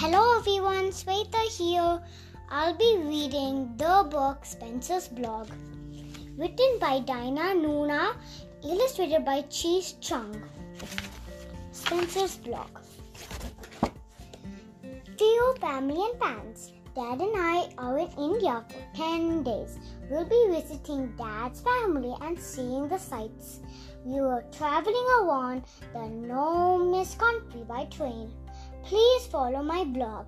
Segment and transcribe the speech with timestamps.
[0.00, 2.00] Hello everyone, Sweta here.
[2.48, 5.48] I'll be reading the book Spencer's Blog,
[6.36, 8.14] written by Dinah Nuna,
[8.62, 10.40] illustrated by Cheese Chung.
[11.72, 12.70] Spencer's Blog.
[15.16, 19.80] Dear family and fans, Dad and I are in India for 10 days.
[20.08, 23.58] We'll be visiting Dad's family and seeing the sights.
[24.04, 28.30] We were traveling around the No Miss country by train.
[28.84, 30.26] Please follow my blog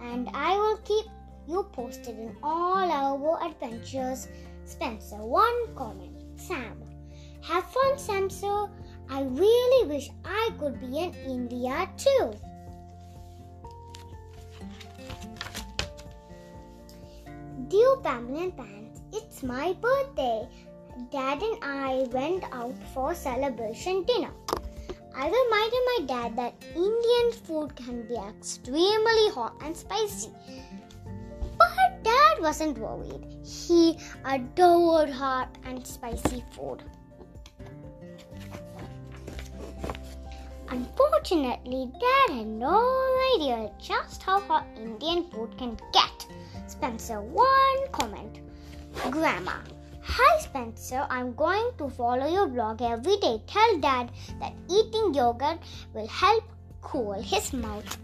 [0.00, 1.06] and I will keep
[1.46, 4.28] you posted in all our adventures.
[4.64, 6.22] Spencer, one comment.
[6.36, 6.82] Sam,
[7.42, 8.66] have fun, Spencer.
[9.10, 12.32] I really wish I could be in India too.
[17.68, 20.48] Dear family and fans, it's my birthday.
[21.10, 24.32] Dad and I went out for celebration dinner.
[25.20, 30.30] I reminded my dad that Indian food can be extremely hot and spicy.
[31.58, 33.26] But dad wasn't worried.
[33.44, 36.84] He adored hot and spicy food.
[40.68, 42.78] Unfortunately, Dad had no
[43.34, 46.26] idea just how hot Indian food can get.
[46.68, 48.38] Spencer, one comment.
[49.10, 49.56] Grandma,
[50.10, 53.42] Hi Spencer, I'm going to follow your blog every day.
[53.46, 55.58] Tell Dad that eating yogurt
[55.92, 56.44] will help
[56.80, 57.98] cool his mouth.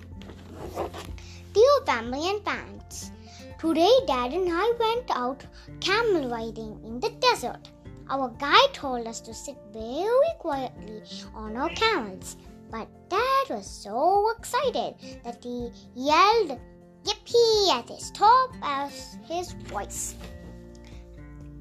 [1.55, 3.11] Dear family and fans,
[3.59, 5.47] today Dad and I went out
[5.81, 7.71] camel riding in the desert.
[8.11, 11.03] Our guide told us to sit very quietly
[11.35, 12.37] on our camels,
[12.71, 14.95] but Dad was so excited
[15.25, 16.61] that he yelled
[17.05, 20.17] yippee at his top as his voice.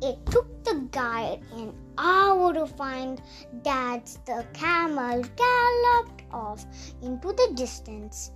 [0.04, 3.22] It took the guide an hour to find
[3.62, 6.66] Dad's the camel galloped off
[7.02, 8.32] into the distance.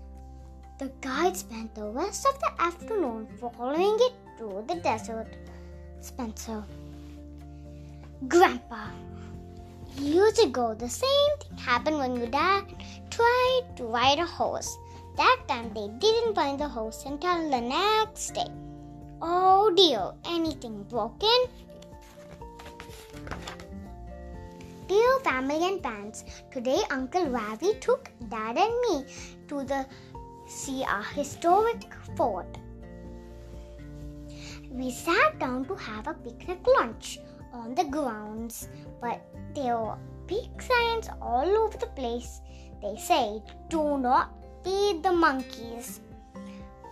[0.79, 5.27] The guide spent the rest of the afternoon following it through the desert.
[5.99, 6.63] Spencer.
[8.29, 8.85] Grandpa.
[9.97, 12.63] Years ago, the same thing happened when your dad
[13.09, 14.77] tried to ride a horse.
[15.17, 18.47] That time they didn't find the horse until the next day.
[19.19, 21.45] Oh dear, anything broken?
[24.87, 29.05] Dear family and fans, today Uncle Ravi took Dad and me
[29.47, 29.87] to the
[30.45, 32.59] see our historic fort.
[34.69, 37.19] We sat down to have a picnic lunch
[37.51, 38.69] on the grounds,
[39.01, 39.19] but
[39.55, 39.97] there were
[40.27, 42.41] big signs all over the place.
[42.83, 44.29] They say, "Do not
[44.63, 46.01] feed the monkeys."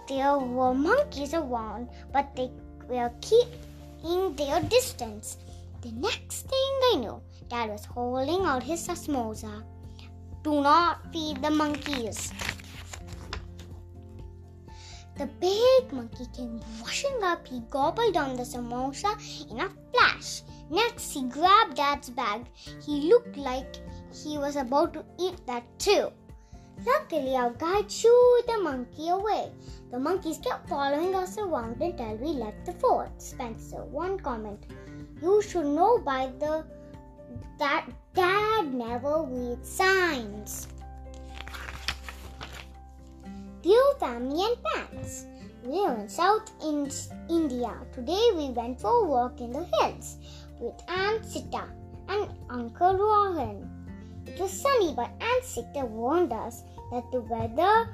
[0.07, 2.51] There were monkeys around, but they
[2.87, 5.37] were keeping their distance.
[5.81, 9.63] The next thing I knew, Dad was holding out his samosa.
[10.43, 12.31] Do not feed the monkeys.
[15.17, 17.47] The big monkey came rushing up.
[17.47, 19.15] He gobbled on the samosa
[19.49, 20.43] in a flash.
[20.69, 22.45] Next, he grabbed Dad's bag.
[22.85, 23.77] He looked like
[24.13, 26.11] he was about to eat that too.
[26.83, 29.51] Luckily, our guide shooed the monkey away.
[29.91, 33.11] The monkeys kept following us around until we left the fort.
[33.21, 34.65] Spencer, one comment.
[35.21, 36.65] You should know by the
[37.57, 40.67] that dad never reads signs.
[43.61, 45.25] Dear family and fans,
[45.63, 46.51] we are in South
[47.29, 47.73] India.
[47.93, 50.17] Today we went for a walk in the hills
[50.59, 51.63] with Aunt Sita
[52.09, 53.74] and Uncle Rohan.
[54.35, 57.87] It was sunny, but Aunt Sita warned us that the weather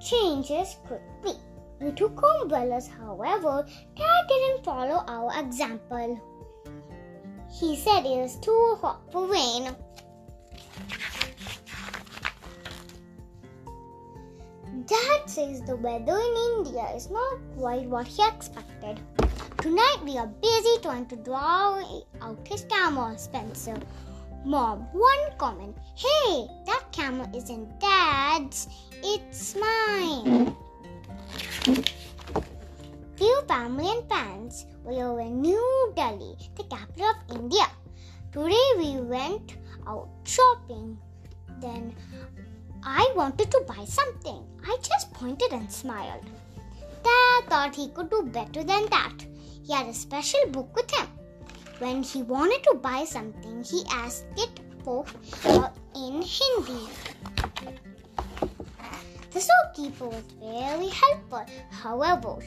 [0.00, 1.38] changes quickly.
[1.82, 6.18] We took umbrellas, however, Dad didn't follow our example.
[7.52, 9.76] He said it was too hot for rain.
[14.86, 18.98] Dad says the weather in India is not quite what he expected.
[19.58, 21.82] Tonight we are busy trying to draw
[22.22, 23.76] out his camera, Spencer.
[24.46, 25.76] Mom, one comment.
[25.96, 28.68] Hey, that camera isn't Dad's,
[29.02, 30.54] it's mine.
[33.16, 37.66] Dear family and fans, we are in New Delhi, the capital of India.
[38.30, 40.96] Today we went out shopping.
[41.60, 41.92] Then
[42.84, 44.44] I wanted to buy something.
[44.64, 46.24] I just pointed and smiled.
[47.02, 49.26] Dad thought he could do better than that.
[49.64, 51.08] He had a special book with him.
[51.78, 55.04] When he wanted to buy something, he asked it for
[55.44, 56.88] uh, in Hindi.
[59.30, 61.44] The shopkeeper was very helpful.
[61.70, 62.38] However,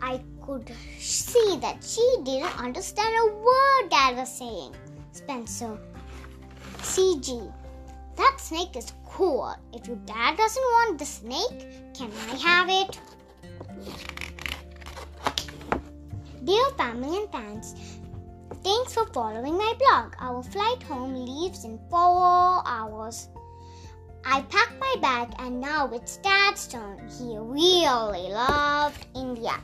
[0.00, 4.74] I could see that she didn't understand a word Dad was saying.
[5.12, 5.76] Spencer.
[6.82, 7.52] CG.
[8.16, 9.54] that snake is cool.
[9.72, 13.00] If your dad doesn't want the snake, can I have it?
[16.80, 17.74] Family and fans,
[18.64, 20.14] thanks for following my blog.
[20.18, 23.28] Our flight home leaves in four hours.
[24.24, 27.06] I packed my bag and now it's Dad's turn.
[27.18, 29.60] He really loved India.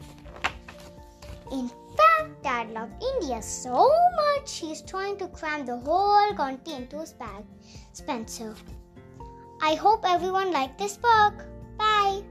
[1.51, 6.99] In fact, Dad loved India so much he's trying to cram the whole country into
[6.99, 7.45] his bag.
[7.95, 8.55] Spencer.
[9.63, 11.47] I hope everyone liked this book.
[11.79, 12.23] Bye.